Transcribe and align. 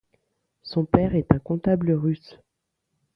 Son 0.63 0.83
père 0.85 1.13
est 1.13 1.31
un 1.31 1.37
comptable 1.37 1.91
russe. 1.91 2.39